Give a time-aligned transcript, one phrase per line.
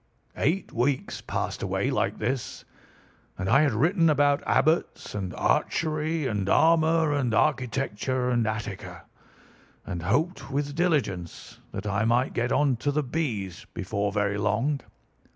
[0.35, 2.65] "Eight weeks passed away like this,
[3.37, 9.03] and I had written about Abbots and Archery and Armour and Architecture and Attica,
[9.85, 14.79] and hoped with diligence that I might get on to the B's before very long.